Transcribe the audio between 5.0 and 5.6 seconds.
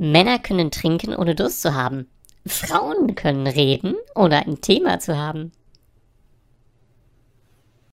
haben.